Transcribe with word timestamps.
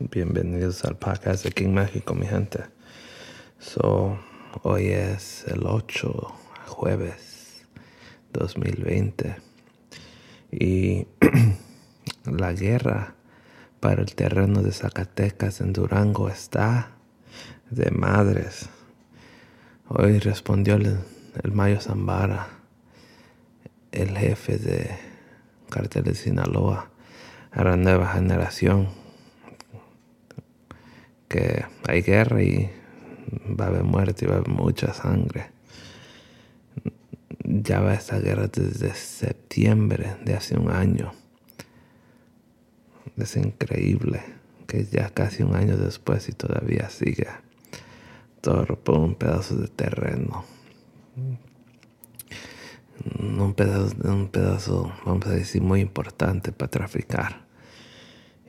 Bienvenidos 0.00 0.84
al 0.84 0.96
podcast 0.96 1.44
de 1.44 1.52
King 1.52 1.68
México, 1.68 2.14
mi 2.14 2.26
gente. 2.26 2.64
So, 3.60 4.18
hoy 4.62 4.88
es 4.88 5.44
el 5.46 5.64
8, 5.64 6.34
jueves 6.66 7.64
2020. 8.32 9.36
Y 10.50 11.06
la 12.24 12.52
guerra 12.54 13.14
para 13.78 14.02
el 14.02 14.16
terreno 14.16 14.64
de 14.64 14.72
Zacatecas 14.72 15.60
en 15.60 15.72
Durango 15.72 16.28
está 16.28 16.90
de 17.70 17.92
madres. 17.92 18.68
Hoy 19.86 20.18
respondió 20.18 20.74
el, 20.74 20.98
el 21.40 21.52
Mayo 21.52 21.80
Zambara, 21.80 22.48
el 23.92 24.18
jefe 24.18 24.58
de 24.58 24.90
cartel 25.70 26.02
de 26.02 26.16
Sinaloa, 26.16 26.90
a 27.52 27.62
la 27.62 27.76
nueva 27.76 28.08
generación 28.08 29.03
que 31.34 31.64
hay 31.88 32.02
guerra 32.02 32.44
y 32.44 32.70
va 33.60 33.64
a 33.64 33.68
haber 33.68 33.82
muerte 33.82 34.24
y 34.24 34.28
va 34.28 34.36
a 34.36 34.38
haber 34.38 34.50
mucha 34.50 34.94
sangre. 34.94 35.50
Ya 37.42 37.80
va 37.80 37.94
esta 37.94 38.20
guerra 38.20 38.46
desde 38.46 38.94
septiembre 38.94 40.14
de 40.24 40.34
hace 40.34 40.56
un 40.56 40.70
año. 40.70 41.12
Es 43.16 43.34
increíble 43.34 44.20
que 44.68 44.84
ya 44.84 45.10
casi 45.10 45.42
un 45.42 45.56
año 45.56 45.76
después 45.76 46.28
y 46.28 46.32
todavía 46.32 46.88
sigue 46.88 47.26
todo 48.40 48.64
por 48.76 49.00
un 49.00 49.16
pedazo 49.16 49.56
de 49.56 49.66
terreno. 49.66 50.44
Un 53.18 53.54
pedazo, 53.54 53.96
un 54.04 54.28
pedazo, 54.28 54.92
vamos 55.04 55.26
a 55.26 55.30
decir, 55.30 55.62
muy 55.62 55.80
importante 55.80 56.52
para 56.52 56.70
traficar. 56.70 57.44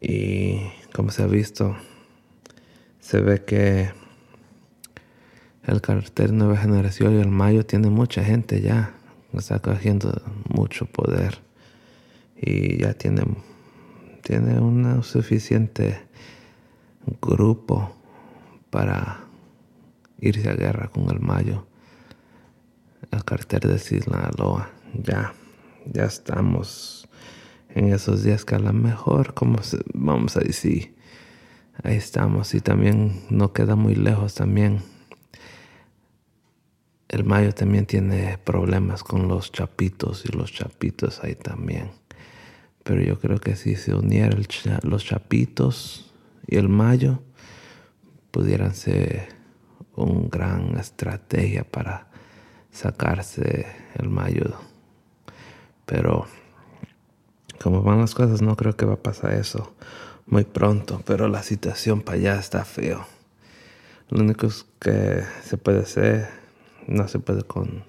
Y 0.00 0.60
como 0.92 1.10
se 1.10 1.24
ha 1.24 1.26
visto, 1.26 1.76
se 3.08 3.22
ve 3.22 3.42
que 3.42 3.90
el 5.62 5.80
cartel 5.80 6.36
Nueva 6.36 6.58
Generación 6.58 7.16
y 7.16 7.22
el 7.22 7.30
Mayo 7.30 7.64
tiene 7.64 7.88
mucha 7.88 8.22
gente 8.22 8.60
ya, 8.60 8.96
está 9.32 9.60
cogiendo 9.60 10.12
mucho 10.50 10.84
poder. 10.84 11.38
Y 12.36 12.82
ya 12.82 12.92
tiene, 12.92 13.22
tiene 14.22 14.60
un 14.60 15.02
suficiente 15.02 16.02
grupo 17.22 17.96
para 18.68 19.24
irse 20.20 20.50
a 20.50 20.54
guerra 20.54 20.88
con 20.88 21.08
el 21.08 21.18
Mayo. 21.18 21.66
El 23.10 23.24
cartel 23.24 23.70
de 23.70 23.78
Sinaloa, 23.78 24.68
ya, 24.92 25.32
ya 25.86 26.04
estamos 26.04 27.08
en 27.70 27.90
esos 27.90 28.22
días 28.22 28.44
que 28.44 28.56
a 28.56 28.58
lo 28.58 28.74
mejor, 28.74 29.32
como 29.32 29.60
vamos 29.94 30.36
a 30.36 30.40
decir, 30.40 30.97
ahí 31.82 31.96
estamos 31.96 32.54
y 32.54 32.60
también 32.60 33.22
no 33.30 33.52
queda 33.52 33.76
muy 33.76 33.94
lejos 33.94 34.34
también. 34.34 34.82
El 37.08 37.24
mayo 37.24 37.54
también 37.54 37.86
tiene 37.86 38.38
problemas 38.38 39.02
con 39.02 39.28
los 39.28 39.50
chapitos 39.50 40.24
y 40.26 40.36
los 40.36 40.52
chapitos 40.52 41.24
ahí 41.24 41.34
también. 41.34 41.90
Pero 42.84 43.02
yo 43.02 43.18
creo 43.18 43.38
que 43.38 43.56
si 43.56 43.76
se 43.76 43.94
unieran 43.94 44.42
los 44.82 45.04
chapitos 45.04 46.12
y 46.46 46.56
el 46.56 46.68
mayo, 46.68 47.22
pudieran 48.30 48.74
ser 48.74 49.28
una 49.96 50.28
gran 50.28 50.78
estrategia 50.78 51.64
para 51.64 52.08
sacarse 52.70 53.66
el 53.94 54.08
mayo. 54.08 54.44
Pero 55.86 56.26
como 57.62 57.82
van 57.82 58.00
las 58.00 58.14
cosas, 58.14 58.42
no 58.42 58.54
creo 58.56 58.76
que 58.76 58.84
va 58.84 58.94
a 58.94 59.02
pasar 59.02 59.32
eso 59.32 59.74
muy 60.30 60.44
pronto, 60.44 61.02
pero 61.06 61.28
la 61.28 61.42
situación 61.42 62.02
para 62.02 62.18
allá 62.18 62.38
está 62.38 62.64
feo. 62.64 63.06
Lo 64.10 64.20
único 64.20 64.48
que 64.78 65.22
se 65.44 65.56
puede 65.56 65.80
hacer, 65.80 66.28
no 66.86 67.08
se 67.08 67.18
puede 67.18 67.42
con, 67.44 67.84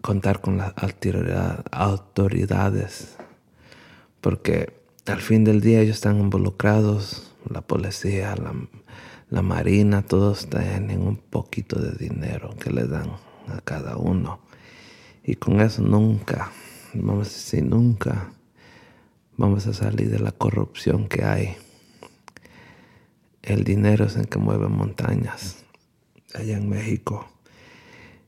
contar 0.00 0.40
con 0.40 0.58
las 0.58 0.72
autoridades, 1.70 3.16
porque 4.20 4.80
al 5.06 5.20
fin 5.20 5.44
del 5.44 5.60
día 5.60 5.80
ellos 5.80 5.96
están 5.96 6.18
involucrados, 6.18 7.34
la 7.48 7.60
policía, 7.60 8.34
la, 8.36 8.54
la 9.30 9.42
marina, 9.42 10.02
todos 10.02 10.48
tienen 10.48 11.02
un 11.02 11.16
poquito 11.16 11.78
de 11.80 11.92
dinero 11.92 12.54
que 12.58 12.70
le 12.70 12.86
dan 12.86 13.10
a 13.48 13.60
cada 13.62 13.96
uno. 13.96 14.40
Y 15.24 15.34
con 15.36 15.60
eso 15.60 15.82
nunca, 15.82 16.52
vamos 16.94 17.28
a 17.28 17.30
decir, 17.30 17.64
nunca 17.64 18.30
vamos 19.36 19.66
a 19.66 19.74
salir 19.74 20.10
de 20.10 20.18
la 20.18 20.32
corrupción 20.32 21.08
que 21.08 21.24
hay. 21.24 21.56
El 23.42 23.64
dinero 23.64 24.06
es 24.06 24.16
el 24.16 24.28
que 24.28 24.38
mueve 24.38 24.68
montañas 24.68 25.64
allá 26.34 26.56
en 26.56 26.68
México. 26.68 27.28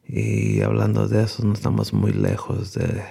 Y 0.07 0.61
hablando 0.63 1.09
de 1.09 1.25
eso, 1.25 1.45
no 1.45 1.53
estamos 1.53 1.93
muy 1.93 2.13
lejos 2.13 2.75
de 2.75 3.03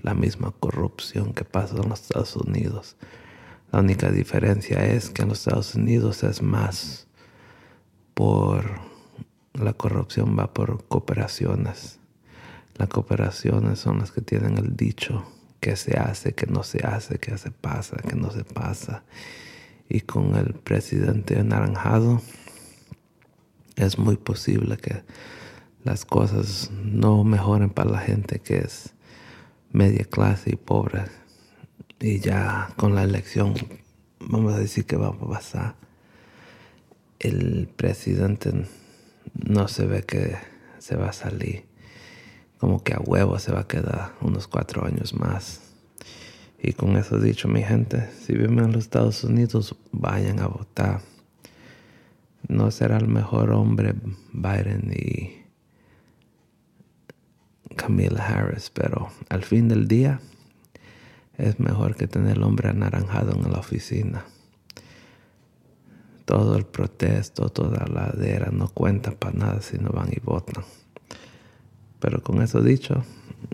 la 0.00 0.14
misma 0.14 0.52
corrupción 0.52 1.32
que 1.32 1.44
pasa 1.44 1.76
en 1.76 1.88
los 1.88 2.02
Estados 2.02 2.36
Unidos. 2.36 2.96
La 3.70 3.80
única 3.80 4.10
diferencia 4.10 4.84
es 4.84 5.10
que 5.10 5.22
en 5.22 5.28
los 5.28 5.38
Estados 5.38 5.74
Unidos 5.74 6.24
es 6.24 6.42
más 6.42 7.06
por 8.14 8.80
la 9.54 9.72
corrupción 9.74 10.36
va 10.38 10.52
por 10.52 10.84
cooperaciones. 10.86 11.98
Las 12.76 12.88
cooperaciones 12.88 13.78
son 13.78 13.98
las 13.98 14.12
que 14.12 14.22
tienen 14.22 14.56
el 14.56 14.76
dicho 14.76 15.24
qué 15.62 15.76
se 15.76 15.96
hace, 15.96 16.34
qué 16.34 16.46
no 16.48 16.64
se 16.64 16.84
hace, 16.84 17.18
qué 17.18 17.38
se 17.38 17.52
pasa, 17.52 17.96
qué 18.06 18.16
no 18.16 18.32
se 18.32 18.42
pasa. 18.42 19.04
Y 19.88 20.00
con 20.00 20.34
el 20.34 20.54
presidente 20.54 21.38
anaranjado 21.38 22.20
es 23.76 23.96
muy 23.96 24.16
posible 24.16 24.76
que 24.76 25.04
las 25.84 26.04
cosas 26.04 26.72
no 26.72 27.22
mejoren 27.22 27.70
para 27.70 27.90
la 27.90 28.00
gente 28.00 28.40
que 28.40 28.58
es 28.58 28.92
media 29.70 30.04
clase 30.04 30.50
y 30.50 30.56
pobre. 30.56 31.04
Y 32.00 32.18
ya 32.18 32.72
con 32.76 32.96
la 32.96 33.04
elección, 33.04 33.54
vamos 34.18 34.54
a 34.54 34.58
decir 34.58 34.84
que 34.84 34.96
va 34.96 35.08
a 35.08 35.12
pasar. 35.12 35.76
El 37.20 37.68
presidente 37.68 38.66
no 39.34 39.68
se 39.68 39.86
ve 39.86 40.02
que 40.02 40.36
se 40.80 40.96
va 40.96 41.10
a 41.10 41.12
salir 41.12 41.71
como 42.62 42.84
que 42.84 42.94
a 42.94 43.00
huevo 43.00 43.40
se 43.40 43.50
va 43.50 43.62
a 43.62 43.66
quedar 43.66 44.12
unos 44.20 44.46
cuatro 44.46 44.86
años 44.86 45.14
más. 45.14 45.62
Y 46.62 46.74
con 46.74 46.96
eso 46.96 47.18
dicho, 47.18 47.48
mi 47.48 47.64
gente, 47.64 48.08
si 48.20 48.34
viven 48.34 48.60
en 48.60 48.70
los 48.70 48.84
Estados 48.84 49.24
Unidos, 49.24 49.74
vayan 49.90 50.38
a 50.38 50.46
votar. 50.46 51.00
No 52.46 52.70
será 52.70 52.98
el 52.98 53.08
mejor 53.08 53.50
hombre 53.50 53.96
Biden 54.32 54.92
y 54.94 55.42
Camila 57.74 58.24
Harris, 58.24 58.70
pero 58.70 59.08
al 59.28 59.42
fin 59.42 59.66
del 59.66 59.88
día 59.88 60.20
es 61.38 61.58
mejor 61.58 61.96
que 61.96 62.06
tener 62.06 62.36
el 62.36 62.44
hombre 62.44 62.68
anaranjado 62.68 63.32
en 63.32 63.50
la 63.50 63.58
oficina. 63.58 64.24
Todo 66.26 66.56
el 66.56 66.64
protesto, 66.64 67.48
toda 67.48 67.88
la 67.88 68.06
ladera 68.06 68.52
no 68.52 68.68
cuenta 68.68 69.10
para 69.10 69.36
nada 69.36 69.62
si 69.62 69.78
no 69.78 69.90
van 69.90 70.10
y 70.12 70.20
votan. 70.20 70.62
Pero 72.12 72.22
con 72.22 72.42
eso 72.42 72.60
dicho, 72.60 73.02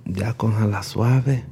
ya 0.05 0.35
con 0.35 0.69
la 0.69 0.83
suave, 0.83 1.45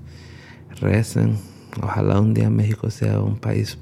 recen. 0.80 1.38
Ojalá 1.80 2.18
un 2.18 2.34
día 2.34 2.50
México 2.50 2.90
sea 2.90 3.20
un 3.20 3.36
país 3.36 3.78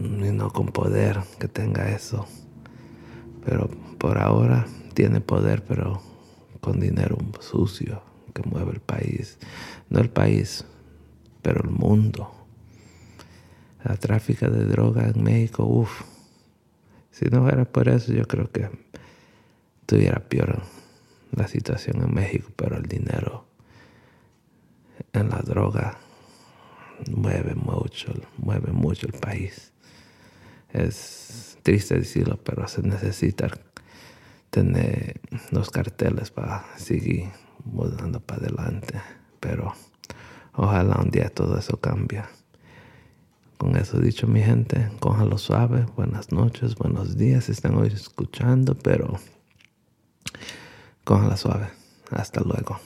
no 0.00 0.50
con 0.50 0.66
poder 0.66 1.20
que 1.38 1.46
tenga 1.46 1.90
eso. 1.90 2.26
Pero 3.44 3.70
por 3.98 4.18
ahora 4.18 4.66
tiene 4.94 5.20
poder, 5.20 5.62
pero 5.62 6.02
con 6.60 6.80
dinero 6.80 7.16
sucio 7.38 8.02
que 8.34 8.42
mueve 8.42 8.72
el 8.72 8.80
país. 8.80 9.38
No 9.88 10.00
el 10.00 10.10
país, 10.10 10.64
pero 11.40 11.62
el 11.62 11.70
mundo. 11.70 12.32
La 13.84 13.94
tráfico 13.94 14.50
de 14.50 14.64
droga 14.64 15.06
en 15.06 15.22
México, 15.22 15.64
uff. 15.66 16.02
Si 17.12 17.26
no 17.26 17.42
fuera 17.42 17.64
por 17.64 17.88
eso, 17.88 18.12
yo 18.12 18.26
creo 18.26 18.50
que 18.50 18.68
estuviera 19.82 20.18
peor 20.18 20.62
la 21.32 21.48
situación 21.48 22.02
en 22.02 22.14
México, 22.14 22.50
pero 22.56 22.76
el 22.76 22.84
dinero 22.84 23.46
en 25.12 25.30
la 25.30 25.38
droga 25.38 25.98
mueve 27.10 27.54
mucho, 27.54 28.12
mueve 28.38 28.72
mucho 28.72 29.06
el 29.06 29.12
país. 29.12 29.72
Es 30.72 31.58
triste 31.62 31.96
decirlo, 31.96 32.38
pero 32.42 32.66
se 32.68 32.82
necesita 32.82 33.50
tener 34.50 35.20
los 35.50 35.70
carteles 35.70 36.30
para 36.30 36.64
seguir 36.76 37.28
mudando 37.64 38.20
para 38.20 38.42
adelante. 38.42 39.00
Pero 39.40 39.72
ojalá 40.54 40.96
un 41.00 41.10
día 41.10 41.28
todo 41.28 41.58
eso 41.58 41.78
cambie. 41.78 42.22
Con 43.58 43.76
eso 43.76 43.98
dicho, 43.98 44.26
mi 44.26 44.42
gente, 44.42 44.90
cójalo 45.00 45.38
suave. 45.38 45.86
Buenas 45.96 46.30
noches, 46.30 46.74
buenos 46.74 47.16
días. 47.16 47.48
Están 47.48 47.74
hoy 47.76 47.88
escuchando, 47.88 48.74
pero 48.74 49.18
la 51.14 51.36
suave. 51.36 51.70
Hasta 52.10 52.40
luego. 52.40 52.78